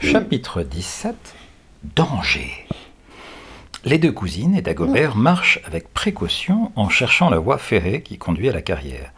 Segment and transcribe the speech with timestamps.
[0.00, 1.34] Chapitre 17
[1.96, 2.66] Danger.
[3.84, 8.50] Les deux cousines et Dagobert marchent avec précaution en cherchant la voie ferrée qui conduit
[8.50, 9.12] à la carrière.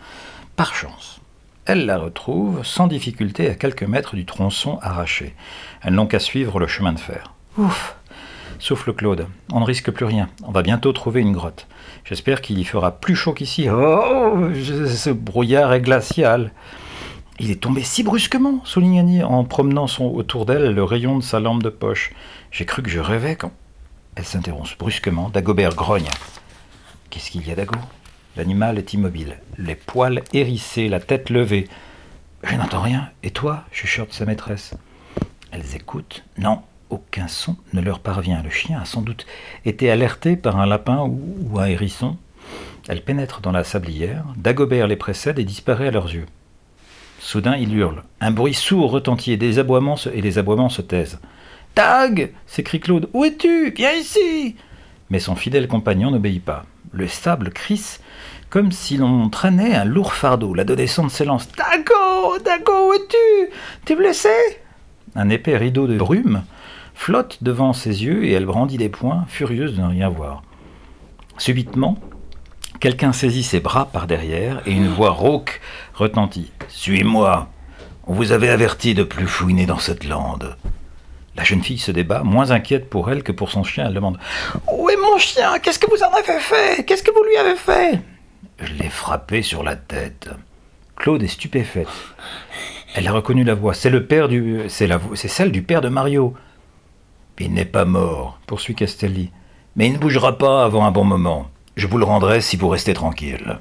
[0.54, 1.20] Par chance,
[1.64, 5.34] elles la retrouvent sans difficulté à quelques mètres du tronçon arraché.
[5.82, 7.32] Elles n'ont qu'à suivre le chemin de fer.
[7.58, 7.96] Ouf
[8.60, 9.26] souffle Claude.
[9.52, 10.28] On ne risque plus rien.
[10.44, 11.66] On va bientôt trouver une grotte.
[12.04, 13.68] J'espère qu'il y fera plus chaud qu'ici.
[13.68, 16.52] Oh, ce brouillard est glacial.
[17.40, 21.22] Il est tombé si brusquement, souligne Annie, en promenant son, autour d'elle le rayon de
[21.22, 22.12] sa lampe de poche.
[22.52, 23.52] J'ai cru que je rêvais quand.
[24.14, 25.30] Elle s'interrompt brusquement.
[25.30, 26.08] Dagobert grogne.
[27.10, 27.74] Qu'est-ce qu'il y a, Dago?
[28.36, 31.68] L'animal est immobile, les poils hérissés, la tête levée.
[32.42, 33.10] Je n'entends rien.
[33.22, 33.64] Et toi?
[33.70, 34.74] chuchote sa maîtresse.
[35.52, 36.24] Elles écoutent?
[36.36, 38.42] Non, aucun son ne leur parvient.
[38.42, 39.26] Le chien a sans doute
[39.64, 42.16] été alerté par un lapin ou, un hérisson.
[42.88, 44.24] Elles pénètrent dans la sablière.
[44.36, 46.26] Dagobert les précède et disparaît à leurs yeux.
[47.24, 48.02] Soudain, il hurle.
[48.20, 51.18] Un bruit sourd retentit et des aboiements se, et les aboiements se taisent.
[51.74, 53.08] Tag s'écrie Claude.
[53.14, 53.70] Où es-tu?
[53.70, 54.56] Viens ici
[55.08, 56.66] Mais son fidèle compagnon n'obéit pas.
[56.92, 58.02] Le sable crisse
[58.50, 60.52] comme si l'on traînait un lourd fardeau.
[60.52, 61.48] L'adolescente s'élance.
[61.56, 63.50] Dago Dago, où es-tu?
[63.86, 64.28] T'es blessé
[65.16, 66.44] Un épais rideau de brume
[66.92, 70.42] flotte devant ses yeux et elle brandit les poings, furieuse de ne rien voir.
[71.38, 71.96] Subitement,
[72.84, 75.62] Quelqu'un saisit ses bras par derrière et une voix rauque
[75.94, 76.52] retentit.
[76.68, 77.48] Suis-moi.
[78.06, 80.58] On vous avait averti de plus fouiner dans cette lande.
[81.34, 83.86] La jeune fille se débat, moins inquiète pour elle que pour son chien.
[83.86, 84.18] Elle demande
[84.70, 85.58] Où est mon chien?
[85.60, 86.84] Qu'est-ce que vous en avez fait?
[86.84, 88.00] Qu'est-ce que vous lui avez fait?
[88.58, 90.28] Je l'ai frappé sur la tête.
[90.96, 91.88] Claude est stupéfaite.
[92.94, 93.72] Elle a reconnu la voix.
[93.72, 94.60] C'est le père du.
[94.68, 95.00] C'est la...
[95.14, 96.34] c'est celle du père de Mario.
[97.38, 99.30] Il n'est pas mort, poursuit Castelli.
[99.74, 101.48] Mais il ne bougera pas avant un bon moment.
[101.76, 103.58] Je vous le rendrai si vous restez tranquille.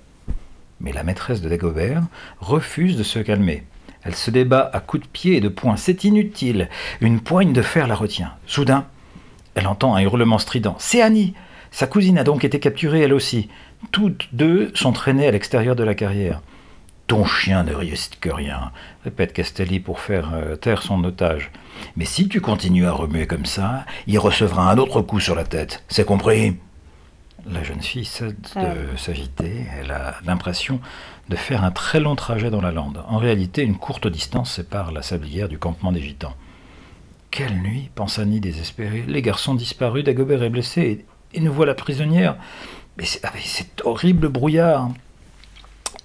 [0.80, 2.04] Mais la maîtresse de Dagobert
[2.40, 3.64] refuse de se calmer.
[4.04, 5.78] Elle se débat à coups de pied et de poing.
[5.78, 6.70] C'est inutile.
[7.02, 8.34] Une poigne de fer la retient.
[8.46, 8.86] Soudain,
[9.56, 10.76] elle entend un hurlement strident.
[10.78, 11.34] C'est Annie
[11.72, 13.50] Sa cousine a donc été capturée elle aussi.
[13.92, 16.42] Toutes deux sont traînées à l'extérieur de la carrière.
[17.08, 18.72] Ton chien ne risque rien,
[19.04, 21.52] répète Castelli pour faire euh, taire son otage.
[21.98, 25.44] Mais si tu continues à remuer comme ça, il recevra un autre coup sur la
[25.44, 25.84] tête.
[25.90, 26.56] C'est compris?
[27.52, 29.66] La jeune fille cesse de s'agiter.
[29.80, 30.80] Elle a l'impression
[31.30, 33.04] de faire un très long trajet dans la lande.
[33.08, 36.36] En réalité, une courte distance sépare la sablière du campement des gitans.
[37.32, 39.04] Quelle nuit pense Annie désespérée.
[39.08, 42.36] Les garçons disparus, Dagobert est blessé, et, nous voilà prisonnières.
[42.98, 44.90] Mais c'est avec cet horrible brouillard.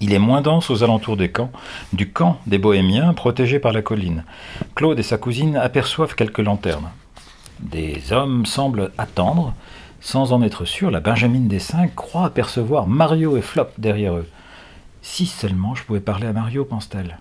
[0.01, 1.51] Il est moins dense aux alentours des camps,
[1.93, 4.23] du camp des Bohémiens, protégé par la colline.
[4.73, 6.89] Claude et sa cousine aperçoivent quelques lanternes.
[7.59, 9.53] Des hommes semblent attendre,
[10.01, 14.27] sans en être sûr, la Benjamine des Cinq croit apercevoir Mario et Flop derrière eux.
[15.01, 17.19] Si seulement je pouvais parler à Mario, pense-t-elle.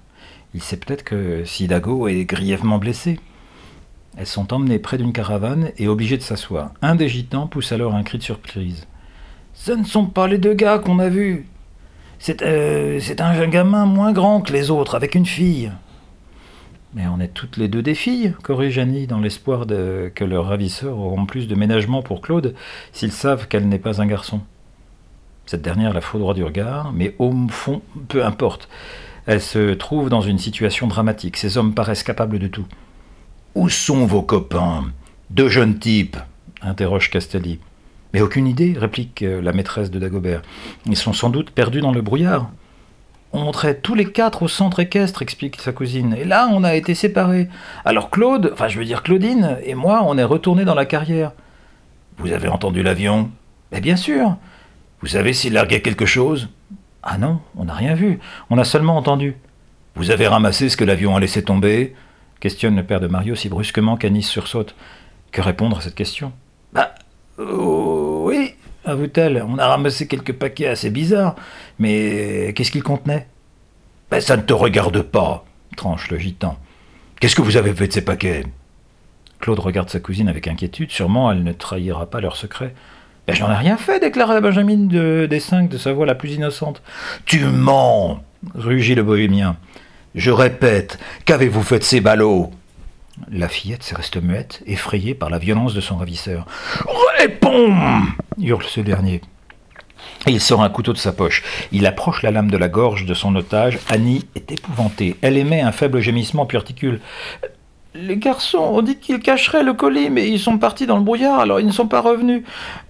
[0.55, 3.21] Il sait peut-être que Sidago est grièvement blessé.
[4.17, 6.73] Elles sont emmenées près d'une caravane et obligées de s'asseoir.
[6.83, 8.87] Un des gitans pousse alors un cri de surprise.
[9.55, 11.47] Ce ne sont pas les deux gars qu'on a vus.
[12.19, 15.71] C'est euh, un gamin moins grand que les autres, avec une fille.
[16.99, 20.99] Mais on est toutes les deux des filles, corrige Annie, dans l'espoir que leurs ravisseurs
[20.99, 22.57] auront plus de ménagement pour Claude
[22.93, 24.41] s'ils savent qu'elle n'est pas un garçon.
[25.47, 28.69] Cette dernière la droit du regard, mais au fond, peu importe.
[29.27, 31.37] Elle se trouve dans une situation dramatique.
[31.37, 32.67] Ces hommes paraissent capables de tout.
[33.55, 34.87] Où sont vos copains?
[35.31, 36.17] Deux jeunes types
[36.63, 37.61] interroge Castelli.
[38.13, 40.43] Mais aucune idée, réplique la maîtresse de Dagobert.
[40.87, 42.51] Ils sont sans doute perdus dans le brouillard.
[43.33, 46.17] On montrait tous les quatre au centre équestre, explique sa cousine.
[46.19, 47.49] Et là, on a été séparés.
[47.85, 51.33] Alors Claude, enfin je veux dire Claudine, et moi, on est retournés dans la carrière.
[52.17, 53.31] Vous avez entendu l'avion?
[53.71, 54.37] Mais bien sûr.
[55.01, 56.49] Vous savez s'il larguait quelque chose?
[57.03, 58.19] Ah non, on n'a rien vu.
[58.51, 59.37] On a seulement entendu.
[59.95, 61.95] Vous avez ramassé ce que l'avion a laissé tomber?
[62.41, 64.75] Questionne le père de Mario si brusquement qu'Anis sursaute.
[65.33, 66.33] Que répondre à cette question?
[66.73, 66.95] Bah,
[68.99, 71.37] avoue-t-elle, on a ramassé quelques paquets assez bizarres,
[71.79, 73.27] mais qu'est-ce qu'ils contenaient
[74.11, 75.45] ben, Ça ne te regarde pas,
[75.77, 76.59] tranche le gitan.
[77.21, 78.45] Qu'est-ce que vous avez fait de ces paquets?
[79.41, 82.75] Claude regarde sa cousine avec inquiétude, sûrement elle ne trahira pas leur secret.
[83.27, 86.33] Ben, J'en ai rien fait, déclara Benjamin de, des cinq de sa voix la plus
[86.33, 86.83] innocente.
[87.25, 88.23] Tu mens
[88.55, 89.57] rugit le bohémien.
[90.15, 92.51] Je répète, qu'avez-vous fait de ces ballots?
[93.31, 96.47] La fillette reste muette, effrayée par la violence de son ravisseur.
[97.19, 97.75] Réponds
[98.41, 99.21] hurle ce dernier.
[100.27, 101.43] Il sort un couteau de sa poche.
[101.73, 103.79] Il approche la lame de la gorge de son otage.
[103.89, 105.17] Annie est épouvantée.
[105.23, 107.01] Elle émet un faible gémissement puis articule.
[107.95, 111.41] Les garçons ont dit qu'ils cacheraient le colis, mais ils sont partis dans le brouillard,
[111.41, 112.43] alors ils ne sont pas revenus.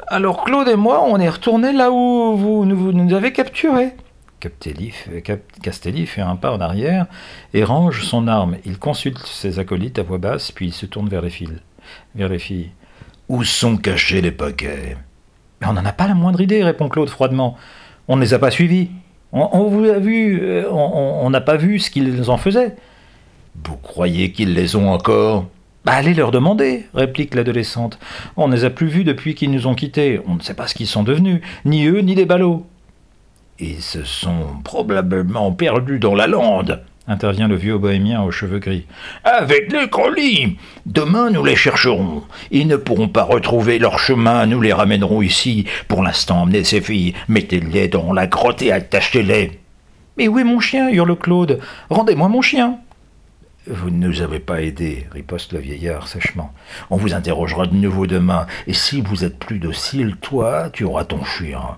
[0.09, 3.95] Alors Claude et moi, on est retournés là où vous nous, nous avez capturés.
[4.41, 7.07] Cap- Castelli fait un pas en arrière
[7.55, 8.57] et range son arme.
[8.65, 12.71] Il consulte ses acolytes à voix basse, puis il se tourne vers les filles.
[13.29, 14.97] Où sont cachés les paquets
[15.67, 17.57] on n'en a pas la moindre idée, répond Claude froidement.
[18.07, 18.91] On ne les a pas suivis.
[19.33, 22.77] On, vous a vu, euh, on n'a pas vu ce qu'ils en faisaient.
[23.65, 25.47] Vous croyez qu'ils les ont encore
[25.85, 27.99] Bah, allez leur demander, réplique l'adolescente.
[28.37, 30.21] On ne les a plus vus depuis qu'ils nous ont quittés.
[30.27, 32.65] On ne sait pas ce qu'ils sont devenus, ni eux, ni les ballots.
[33.61, 36.81] Ils se sont probablement perdus dans la lande.
[37.09, 38.87] Intervient le vieux bohémien aux cheveux gris.
[39.25, 42.23] Avec les colis Demain, nous les chercherons.
[42.53, 44.47] Ils ne pourront pas retrouver leur chemin.
[44.47, 45.65] Nous les ramènerons ici.
[45.89, 47.15] Pour l'instant, emmenez ces filles.
[47.27, 49.59] Mettez-les dans la grotte et attachez-les.
[50.19, 50.91] Mais où est mon chien?
[50.91, 51.59] hurle Claude.
[51.91, 52.79] Rendez-moi mon chien.
[53.67, 56.53] Vous ne nous avez pas aidés, riposte le vieillard sèchement.
[56.91, 58.47] On vous interrogera de nouveau demain.
[58.69, 61.77] Et si vous êtes plus docile, toi, tu auras ton chien.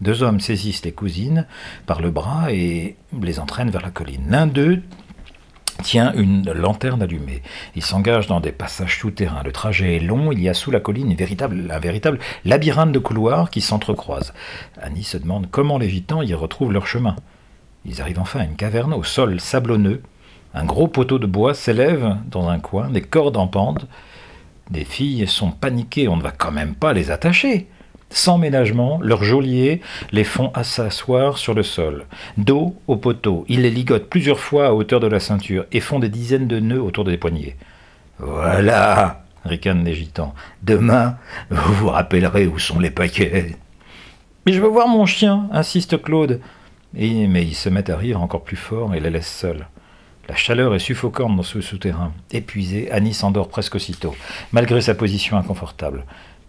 [0.00, 1.46] Deux hommes saisissent les cousines
[1.86, 4.26] par le bras et les entraînent vers la colline.
[4.28, 4.82] L'un d'eux
[5.82, 7.42] tient une lanterne allumée.
[7.74, 9.42] Il s'engage dans des passages souterrains.
[9.44, 11.12] Le trajet est long, il y a sous la colline
[11.70, 14.32] un véritable labyrinthe de couloirs qui s'entrecroisent.
[14.80, 17.16] Annie se demande comment les gitans y retrouvent leur chemin.
[17.84, 20.02] Ils arrivent enfin à une caverne au sol sablonneux.
[20.54, 23.86] Un gros poteau de bois s'élève dans un coin, des cordes en pente.
[24.70, 27.68] Les filles sont paniquées, on ne va quand même pas les attacher.
[28.14, 29.80] Sans ménagement, leurs geôliers
[30.12, 32.06] les font s'asseoir sur le sol.
[32.38, 35.98] Dos au poteau, ils les ligotent plusieurs fois à hauteur de la ceinture et font
[35.98, 37.56] des dizaines de nœuds autour des poignets.
[38.20, 40.32] Voilà, Ricanent les gitans.
[40.62, 41.16] demain,
[41.50, 43.56] vous vous rappellerez où sont les paquets.
[44.46, 46.40] Mais je veux voir mon chien, insiste Claude.
[46.92, 49.66] Mais ils se mettent à rire encore plus fort et les laissent seuls.
[50.28, 52.12] La chaleur est suffocante dans ce souterrain.
[52.30, 54.14] Épuisée, Annie s'endort presque aussitôt,
[54.52, 56.04] malgré sa position inconfortable.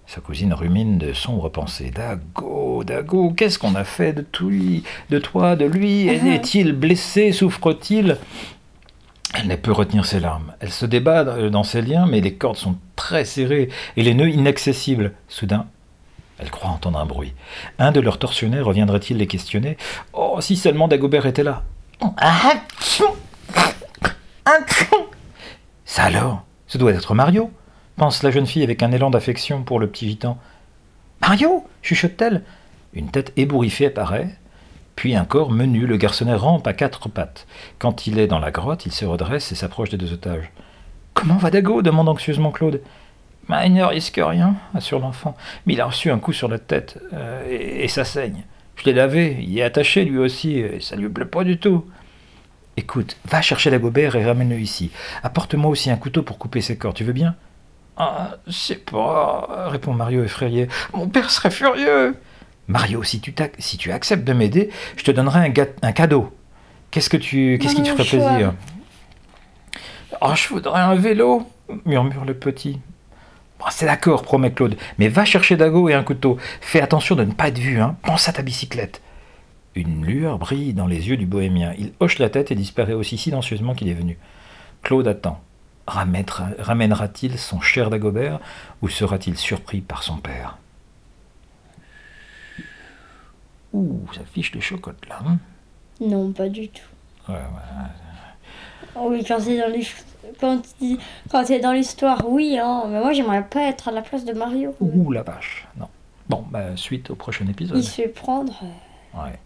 [0.08, 1.92] Sa cousine rumine de sombres pensées.
[1.92, 6.08] Dago, Dago, qu'est-ce qu'on a fait de, tout lui, de toi, de lui?
[6.08, 7.32] Est-il blessé?
[7.32, 8.18] Souffre-t-il?
[9.34, 10.54] Elle ne peut retenir ses larmes.
[10.60, 14.30] Elle se débat dans ses liens, mais les cordes sont très serrées et les nœuds
[14.30, 15.14] inaccessibles.
[15.28, 15.66] Soudain,
[16.38, 17.34] elle croit entendre un bruit.
[17.80, 19.76] Un de leurs tortionnaires reviendrait-il les questionner?
[20.14, 21.64] Oh, si seulement Dagobert était là.
[25.84, 26.44] Ça alors?
[26.68, 27.52] Ce doit être Mario
[27.96, 30.38] pense la jeune fille avec un élan d'affection pour le petit gitan.
[31.22, 32.44] Mario chuchote-t-elle.
[32.94, 34.30] Une tête ébouriffée apparaît,
[34.96, 37.48] puis un corps menu, le garçonnet rampe à quatre pattes.
[37.78, 40.52] Quand il est dans la grotte, il se redresse et s'approche des deux otages.
[41.14, 41.82] Comment va Dago?
[41.82, 42.82] demande anxieusement Claude.
[43.50, 45.36] Bah, il ne risque rien, assure l'enfant.
[45.66, 48.44] Mais il a reçu un coup sur la tête, euh, et, ça saigne.
[48.76, 51.86] Je l'ai lavé, il est attaché lui aussi, et ça lui plaît pas du tout.
[52.78, 54.92] Écoute, va chercher la gobert et ramène-le ici.
[55.24, 57.36] Apporte-moi aussi un couteau pour couper ses corps, tu veux bien?
[57.98, 60.68] Ah, je sais pas, répond Mario effrayé.
[60.94, 62.16] Mon père serait furieux.
[62.68, 66.36] Mario, si tu, t'ac- si tu acceptes de m'aider, je te donnerai un, cadeau.
[66.92, 68.28] Qu'est-ce que tu, qu'est-ce qui te ferait choix.
[68.28, 68.54] plaisir?
[70.22, 71.50] Oh, je voudrais un vélo,
[71.86, 72.80] murmure le petit.
[73.60, 76.38] Bon, c'est d'accord, promet Claude, mais va chercher Dago et un couteau.
[76.62, 77.96] Fais attention de ne pas être vu, hein.
[78.04, 79.02] Pense à ta bicyclette.
[79.76, 81.74] Une lueur brille dans les yeux du bohémien.
[81.78, 84.18] Il hoche la tête et disparaît aussi silencieusement qu'il est venu.
[84.84, 85.42] Claude attend.
[85.88, 88.40] Ramènera- Ramènera-t-il son cher Dagobert
[88.82, 90.58] ou sera-t-il surpris par son père?
[93.74, 95.20] Ouh, ça fiche de chocotte là.
[95.26, 95.38] hein?
[96.00, 96.82] Non, pas du tout.
[97.30, 97.90] Ouais, ouais.
[98.96, 99.86] Oh Oui, quand c'est dans les
[100.40, 100.98] quand il-
[101.30, 102.84] quand c'est dans l'histoire, oui, hein.
[102.88, 104.74] Mais moi, j'aimerais pas être à la place de Mario.
[104.80, 105.68] Ouh la vache.
[105.78, 105.88] Non.
[106.30, 107.78] Bon, bah, suite au prochain épisode.
[107.78, 108.54] Il se fait prendre.
[108.64, 109.40] euh, Ouais.